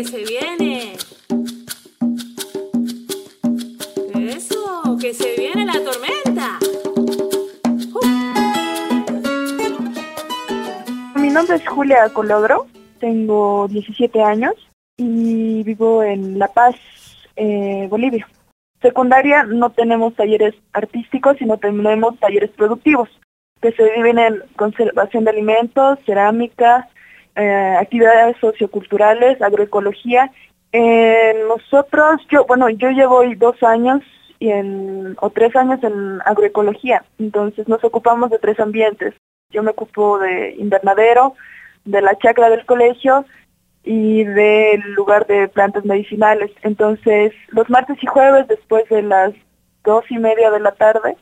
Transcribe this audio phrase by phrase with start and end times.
[0.00, 0.92] Que se viene.
[4.14, 6.58] Eso, que se viene la tormenta.
[11.16, 12.66] Mi nombre es Julia Colodro,
[12.98, 14.54] tengo 17 años
[14.96, 16.76] y vivo en La Paz,
[17.36, 18.26] eh, Bolivia.
[18.80, 23.10] Secundaria no tenemos talleres artísticos, sino tenemos talleres productivos,
[23.60, 26.88] que se dividen en conservación de alimentos, cerámica,
[27.40, 30.30] eh, actividades socioculturales, agroecología.
[30.72, 34.02] Eh, nosotros, yo, bueno, yo llevo dos años
[34.38, 39.14] y en, o tres años en agroecología, entonces nos ocupamos de tres ambientes.
[39.50, 41.34] Yo me ocupo de invernadero,
[41.84, 43.24] de la chacra del colegio
[43.82, 46.50] y del lugar de plantas medicinales.
[46.62, 49.32] Entonces, los martes y jueves, después de las
[49.84, 51.16] dos y media de la tarde,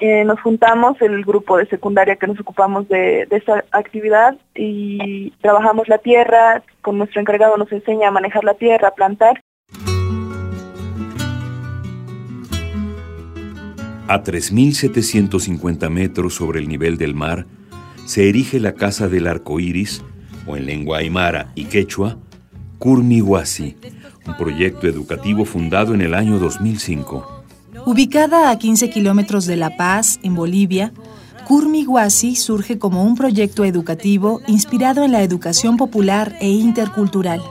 [0.00, 5.88] eh, nos juntamos el grupo de secundaria que nos ocupamos de, esa actividad y trabajamos
[5.88, 9.40] la tierra, con nuestro encargado nos enseña a manejar la tierra, a plantar.
[14.06, 17.46] A 3.750 metros sobre el nivel del mar
[18.04, 20.04] se erige la Casa del Arco Iris,
[20.46, 22.18] o en lengua aymara y quechua,
[22.78, 23.78] Kurmiwasi,
[24.26, 27.33] un proyecto educativo fundado en el año 2005.
[27.86, 30.92] Ubicada a 15 kilómetros de La Paz, en Bolivia,
[31.46, 37.42] Kurmiwasi surge como un proyecto educativo inspirado en la educación popular e intercultural.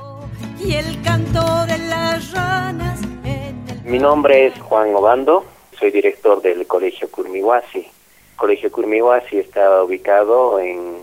[0.60, 5.46] y el canto de las ranas en el Mi nombre es Juan Obando,
[5.80, 7.86] soy director del Colegio Curmihuasi.
[8.36, 10.98] Colegio Curmihuasi está ubicado en,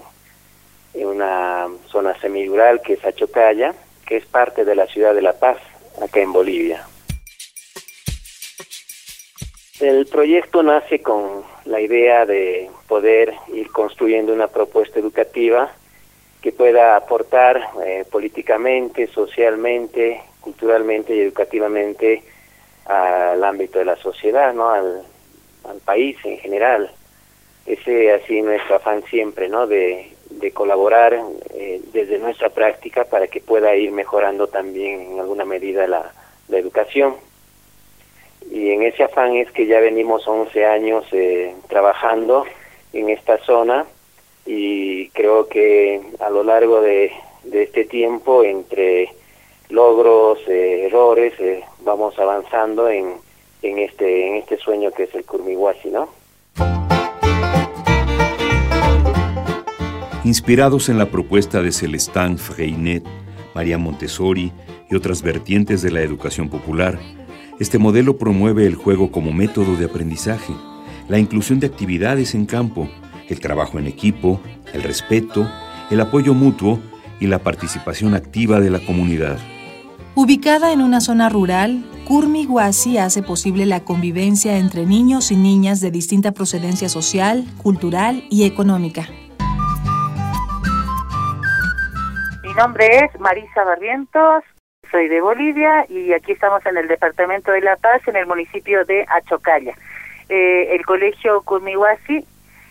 [0.94, 5.34] en una zona semirural que es Achocalla, que es parte de la ciudad de La
[5.34, 5.59] Paz,
[6.03, 6.84] acá en Bolivia.
[9.80, 15.72] El proyecto nace con la idea de poder ir construyendo una propuesta educativa
[16.42, 22.22] que pueda aportar eh, políticamente, socialmente, culturalmente y educativamente
[22.84, 24.70] al ámbito de la sociedad, ¿no?
[24.70, 25.02] al,
[25.84, 26.91] país en general.
[27.64, 29.66] Ese ha sido nuestro afán siempre, ¿no?
[29.66, 31.18] de, de colaborar
[31.54, 36.12] eh, desde nuestra práctica para que pueda ir mejorando también en alguna medida la,
[36.48, 37.14] la educación.
[38.50, 42.44] Y en ese afán es que ya venimos 11 años eh, trabajando
[42.93, 43.87] en esta zona
[44.44, 47.12] y creo que a lo largo de,
[47.44, 49.09] de este tiempo, entre
[49.69, 53.15] logros, eh, errores, eh, vamos avanzando en,
[53.62, 56.09] en, este, en este sueño que es el Kurmiwasi, ¿no?
[60.25, 63.05] Inspirados en la propuesta de Celestin Freinet,
[63.55, 64.53] María Montessori
[64.91, 66.99] y otras vertientes de la educación popular,
[67.60, 70.54] este modelo promueve el juego como método de aprendizaje,
[71.09, 72.88] la inclusión de actividades en campo,
[73.28, 74.41] el trabajo en equipo,
[74.72, 75.47] el respeto,
[75.91, 76.81] el apoyo mutuo
[77.21, 79.38] y la participación activa de la comunidad.
[80.15, 85.91] Ubicada en una zona rural, Kurmiwasi hace posible la convivencia entre niños y niñas de
[85.91, 89.06] distinta procedencia social, cultural y económica.
[92.42, 94.44] Mi nombre es Marisa Barrientos,
[94.91, 98.84] soy de Bolivia y aquí estamos en el departamento de La Paz, en el municipio
[98.84, 99.75] de Achocalla.
[100.28, 102.25] Eh, el colegio Kurmiwasi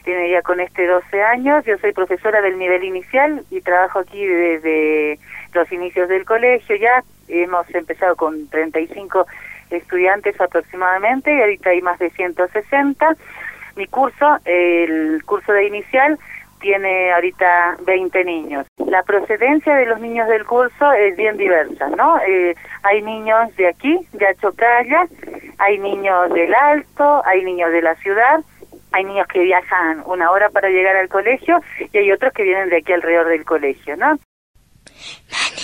[0.04, 4.26] tiene ya con este 12 años, yo soy profesora del nivel inicial y trabajo aquí
[4.26, 5.20] desde
[5.54, 9.26] los inicios del colegio ya, hemos empezado con 35
[9.70, 13.16] estudiantes aproximadamente y ahorita hay más de 160.
[13.76, 16.18] Mi curso, el curso de inicial,
[16.60, 18.66] tiene ahorita 20 niños.
[18.86, 22.20] La procedencia de los niños del curso es bien diversa, ¿no?
[22.22, 25.08] Eh, hay niños de aquí, de Achocalla,
[25.58, 28.40] hay niños del Alto, hay niños de la ciudad,
[28.92, 31.62] hay niños que viajan una hora para llegar al colegio
[31.92, 34.18] y hay otros que vienen de aquí alrededor del colegio, ¿no?
[35.32, 35.59] Mané,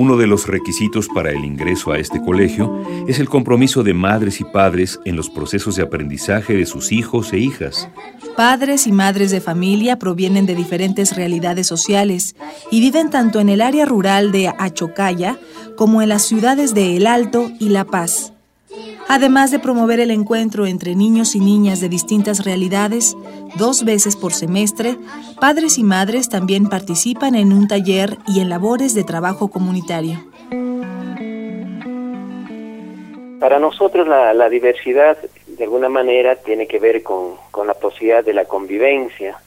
[0.00, 4.40] Uno de los requisitos para el ingreso a este colegio es el compromiso de madres
[4.40, 7.86] y padres en los procesos de aprendizaje de sus hijos e hijas.
[8.34, 12.34] Padres y madres de familia provienen de diferentes realidades sociales
[12.70, 15.38] y viven tanto en el área rural de Achocalla
[15.76, 18.29] como en las ciudades de El Alto y La Paz.
[19.12, 23.16] Además de promover el encuentro entre niños y niñas de distintas realidades,
[23.56, 24.98] dos veces por semestre,
[25.40, 30.20] padres y madres también participan en un taller y en labores de trabajo comunitario.
[33.40, 35.18] Para nosotros la, diversidad
[35.48, 39.38] de alguna manera tiene que ver con, con la posibilidad de la convivencia,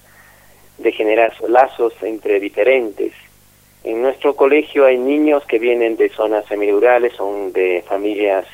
[0.77, 3.13] de generar lazos entre diferentes.
[3.85, 8.45] En nuestro colegio hay niños que vienen de zonas semirurales, son de familias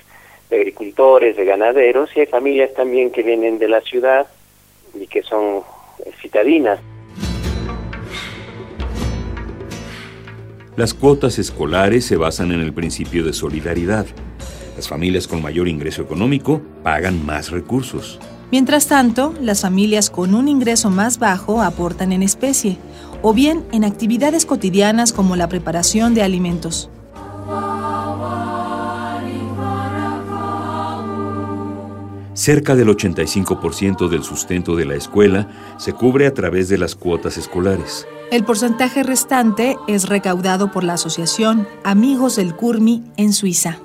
[0.50, 4.28] de agricultores, de ganaderos, y hay familias también que vienen de la ciudad
[4.94, 5.62] y que son
[6.22, 6.80] citadinas.
[10.75, 14.06] Las cuotas escolares se basan en el principio de solidaridad.
[14.78, 18.18] Las familias con mayor ingreso económico pagan más recursos.
[18.52, 22.78] Mientras tanto, las familias con un ingreso más bajo aportan en especie
[23.22, 26.90] o bien en actividades cotidianas como la preparación de alimentos.
[32.39, 37.36] Cerca del 85% del sustento de la escuela se cubre a través de las cuotas
[37.36, 38.07] escolares.
[38.31, 43.80] El porcentaje restante es recaudado por la asociación Amigos del Curmi en Suiza.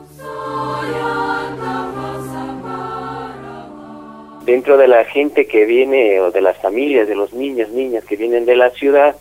[4.45, 8.15] Dentro de la gente que viene, o de las familias, de los niños, niñas que
[8.15, 9.17] vienen de la ciudad,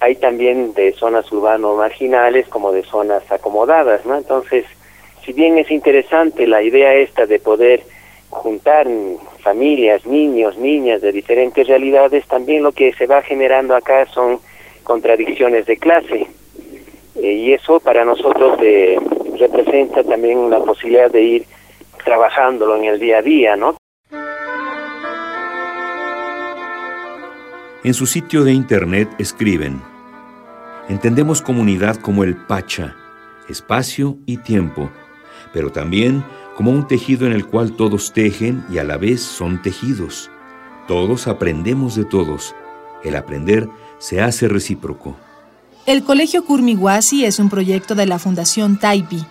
[0.00, 4.18] hay también de zonas urbano marginales como de zonas acomodadas, ¿no?
[4.18, 4.66] Entonces,
[5.24, 7.82] si bien es interesante la idea esta de poder
[8.34, 8.86] juntar
[9.42, 14.40] familias, niños, niñas de diferentes realidades, también lo que se va generando acá son
[14.82, 16.26] contradicciones de clase.
[17.16, 18.98] Eh, y eso para nosotros eh,
[19.38, 21.44] representa también una posibilidad de ir
[22.04, 23.76] trabajándolo en el día a día, ¿no?
[27.84, 29.80] En su sitio de internet escriben,
[30.88, 32.96] entendemos comunidad como el Pacha,
[33.48, 34.90] espacio y tiempo,
[35.52, 36.24] pero también
[36.56, 40.30] como un tejido en el cual todos tejen y a la vez son tejidos.
[40.86, 42.54] Todos aprendemos de todos.
[43.02, 45.16] El aprender se hace recíproco.
[45.86, 49.24] El Colegio Kurmiwasi es un proyecto de la Fundación Taipi,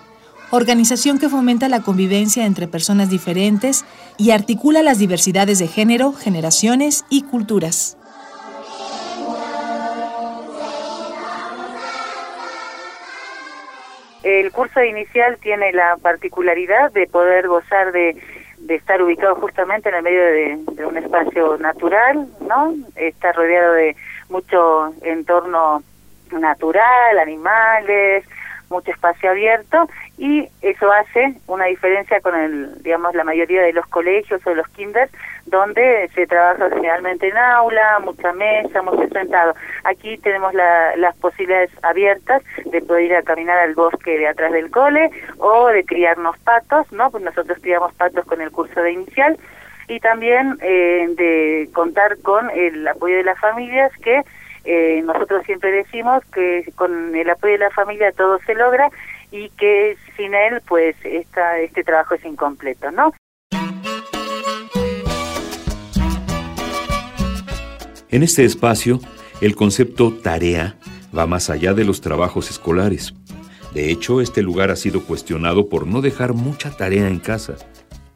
[0.51, 3.85] organización que fomenta la convivencia entre personas diferentes
[4.17, 7.97] y articula las diversidades de género, generaciones y culturas.
[14.23, 18.15] El curso inicial tiene la particularidad de poder gozar de,
[18.59, 22.73] de estar ubicado justamente en el medio de, de, un espacio natural, ¿no?
[22.95, 23.95] Está rodeado de
[24.29, 25.83] mucho entorno
[26.31, 28.23] natural, animales,
[28.73, 29.87] mucho espacio abierto
[30.17, 34.67] y eso hace una diferencia con el, digamos, la mayoría de los colegios o los
[34.69, 35.11] kinders
[35.45, 39.53] donde se trabaja generalmente en aula, mucha mesa, mucho sentado.
[39.83, 44.51] Aquí tenemos la, las posibilidades abiertas de poder ir a caminar al bosque de atrás
[44.51, 47.11] del cole o de criarnos patos, ¿no?
[47.11, 49.37] Pues nosotros criamos patos con el curso de inicial
[49.87, 54.23] y también eh, de contar con el apoyo de las familias que
[54.63, 58.89] eh, nosotros siempre decimos que con el apoyo de la familia todo se logra
[59.31, 63.13] y que sin él pues esta, este trabajo es incompleto, ¿no?
[68.10, 69.00] En este espacio,
[69.42, 70.75] el concepto tarea
[71.18, 73.13] va más allá de los trabajos escolares.
[73.74, 77.56] De hecho, este lugar ha sido cuestionado por no dejar mucha tarea en casa.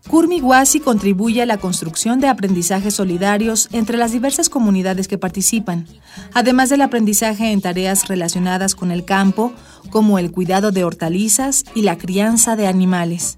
[0.08, 5.86] Kurmiwasi contribuye a la construcción de aprendizajes solidarios entre las diversas comunidades que participan,
[6.34, 9.54] además del aprendizaje en tareas relacionadas con el campo,
[9.90, 13.38] como el cuidado de hortalizas y la crianza de animales.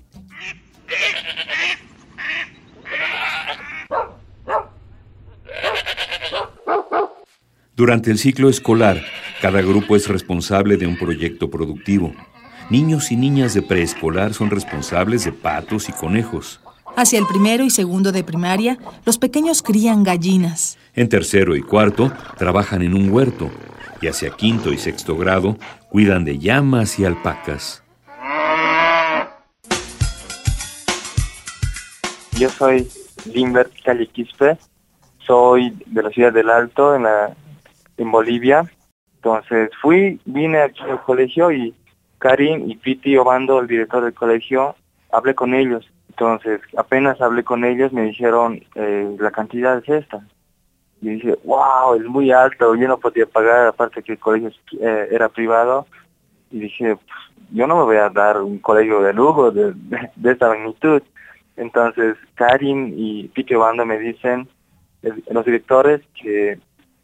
[7.75, 9.01] Durante el ciclo escolar,
[9.41, 12.13] cada grupo es responsable de un proyecto productivo.
[12.69, 16.61] Niños y niñas de preescolar son responsables de patos y conejos.
[16.95, 20.77] Hacia el primero y segundo de primaria, los pequeños crían gallinas.
[20.93, 23.49] En tercero y cuarto, trabajan en un huerto.
[24.01, 25.57] Y hacia quinto y sexto grado,
[25.89, 27.83] cuidan de llamas y alpacas.
[32.37, 32.87] Yo soy
[33.33, 34.59] Limbert Caliquispe,
[35.25, 37.35] soy de la ciudad del Alto, en, la,
[37.97, 38.71] en Bolivia.
[39.15, 41.73] Entonces fui, vine aquí al colegio y
[42.19, 44.75] Karin y Piti Obando, el director del colegio,
[45.11, 45.89] hablé con ellos.
[46.09, 50.21] Entonces, apenas hablé con ellos, me dijeron, eh, la cantidad es esta.
[51.01, 55.07] Y dije, wow, es muy alto, yo no podía pagar, aparte que el colegio eh,
[55.11, 55.87] era privado.
[56.51, 59.73] Y dije, pues, yo no me voy a dar un colegio de lujo de,
[60.25, 61.01] esta magnitud.
[61.55, 64.47] Entonces, Karin y Piti Obando me dicen,
[65.01, 66.59] los directores, que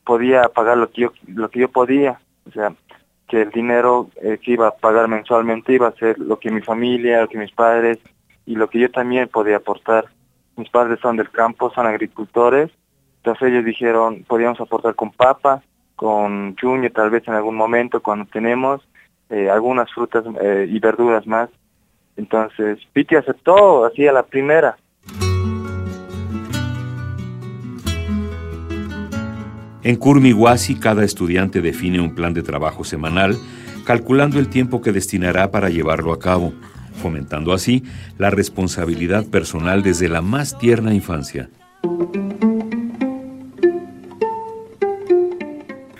[0.06, 2.20] podía pagar lo que yo, lo que yo podía.
[2.48, 2.74] O sea,
[3.36, 7.22] el dinero eh, que iba a pagar mensualmente iba a ser lo que mi familia,
[7.22, 8.00] lo que mis padres
[8.46, 10.06] y lo que yo también podía aportar.
[10.56, 12.72] Mis padres son del campo, son agricultores,
[13.18, 15.64] entonces ellos dijeron, podíamos aportar con papa,
[15.96, 18.88] con chuño tal vez en algún momento cuando tenemos,
[19.30, 21.50] eh, algunas frutas eh, y verduras más.
[22.16, 24.78] Entonces Piti aceptó así a la primera.
[29.86, 33.38] En Kurmiwasi cada estudiante define un plan de trabajo semanal,
[33.86, 36.54] calculando el tiempo que destinará para llevarlo a cabo,
[37.00, 37.84] fomentando así
[38.18, 41.52] la responsabilidad personal desde la más tierna infancia.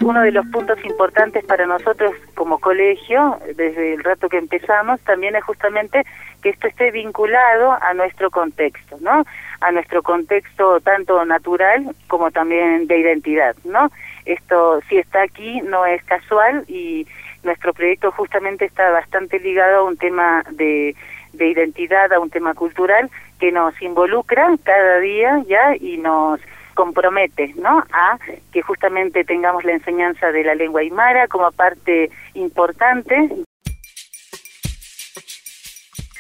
[0.06, 5.36] Uno de los puntos importantes para nosotros como colegio, desde el rato que empezamos, también
[5.36, 6.06] es justamente
[6.44, 9.26] que esto esté vinculado a nuestro contexto, ¿no?
[9.62, 13.90] A nuestro contexto tanto natural como también de identidad, ¿no?
[14.26, 17.08] Esto, si está aquí, no es casual y
[17.44, 20.96] nuestro proyecto justamente está bastante ligado a un tema de,
[21.34, 23.10] de identidad, a un tema cultural
[23.40, 26.40] que nos involucra cada día ya y nos
[26.76, 27.84] compromete ¿no?
[27.92, 28.20] a
[28.54, 33.30] que justamente tengamos la enseñanza de la lengua aymara como parte importante.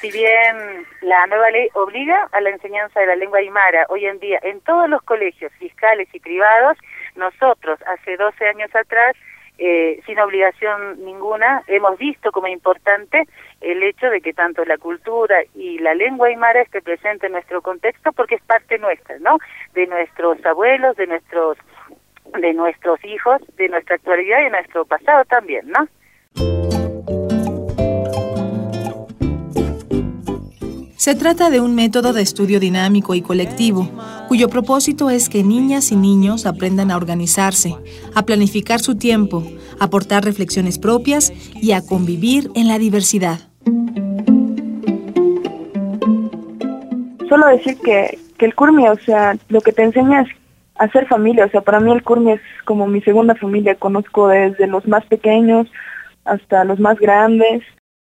[0.01, 4.19] Si bien la nueva ley obliga a la enseñanza de la lengua aymara hoy en
[4.19, 6.77] día en todos los colegios fiscales y privados,
[7.15, 9.15] nosotros hace 12 años atrás
[9.57, 13.23] eh, sin obligación ninguna, hemos visto como importante
[13.61, 17.61] el hecho de que tanto la cultura y la lengua aymara esté presente en nuestro
[17.61, 19.39] contexto porque es parte nuestra, ¿no?
[19.73, 21.57] De nuestros abuelos, de nuestros
[22.39, 25.87] de nuestros hijos, de nuestra actualidad y de nuestro pasado también, ¿no?
[30.97, 33.87] Se trata de un método de estudio dinámico y colectivo,
[34.27, 37.75] cuyo propósito es que niñas y niños aprendan a organizarse,
[38.15, 39.43] a planificar su tiempo,
[39.79, 43.39] a aportar reflexiones propias y a convivir en la diversidad.
[47.29, 50.29] Solo decir que, que el Curmi, o sea, lo que te enseña es
[50.75, 54.67] hacer familia, o sea, para mí el Curmi es como mi segunda familia, conozco desde
[54.67, 55.67] los más pequeños
[56.25, 57.61] hasta los más grandes,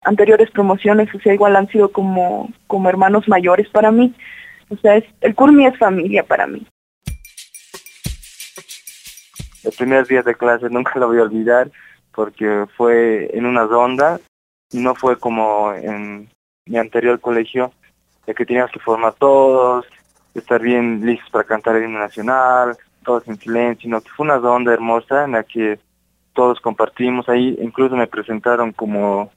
[0.02, 4.14] anteriores promociones, o sea, igual han sido como, como hermanos mayores para mí.
[4.68, 6.66] O sea, es, el Curmi es familia para mí.
[9.64, 11.70] Los primeros días de clase nunca lo voy a olvidar
[12.14, 14.20] porque fue en una ronda
[14.72, 16.28] no fue como en
[16.66, 17.72] mi anterior colegio,
[18.26, 19.86] de que teníamos que formar todos,
[20.34, 24.38] estar bien listos para cantar el himno nacional, todos en silencio, sino que fue una
[24.38, 25.78] ronda hermosa en la que
[26.32, 29.30] todos compartimos ahí, incluso me presentaron como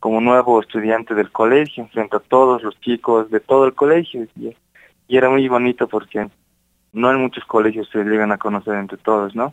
[0.00, 4.28] como nuevo estudiante del colegio, frente a todos los chicos de todo el colegio.
[5.08, 6.28] Y, era muy bonito porque
[6.92, 9.52] no en muchos colegios se llegan a conocer entre todos, ¿no?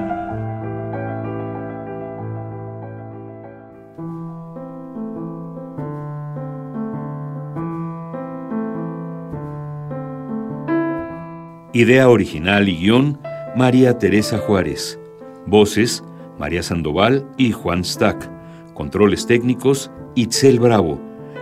[11.81, 13.19] Idea original y guion,
[13.55, 14.99] María Teresa Juárez.
[15.47, 16.03] Voces,
[16.37, 18.29] María Sandoval y Juan Stack.
[18.75, 21.01] Controles técnicos, Itzel Bravo.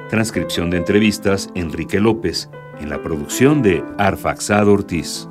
[0.10, 2.50] Transcripción de entrevistas, Enrique López.
[2.80, 5.28] En la producción de Arfaxado Ortiz.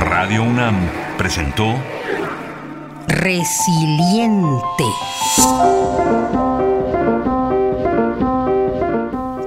[0.00, 0.74] Radio UNAM
[1.18, 1.72] presentó
[3.06, 4.84] Resiliente.